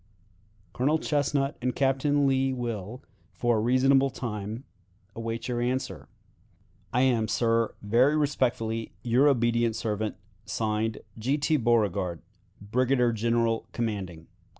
"Colonel 0.73 0.97
Chesnut 0.97 1.53
and 1.61 1.75
Captain 1.75 2.25
Lee 2.25 2.53
will, 2.53 3.03
for 3.33 3.57
a 3.57 3.61
reasonable 3.61 4.09
time, 4.09 4.63
await 5.15 5.47
your 5.47 5.61
answer. 5.61 6.07
"I 6.91 7.01
am, 7.01 7.27
sir, 7.27 7.75
very 7.83 8.17
respectfully, 8.17 8.93
your 9.03 9.27
obedient 9.27 9.75
servant, 9.75 10.15
(Signed) 10.45 11.01
"G. 11.19 11.37
T. 11.37 11.55
Beauregard, 11.55 12.23
"Brigadier 12.59 13.11
General 13.11 13.67
commanding. 13.73 14.25